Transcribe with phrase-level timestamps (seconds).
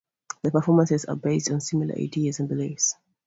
[0.41, 2.95] The performances are based on similar ideas and beliefs.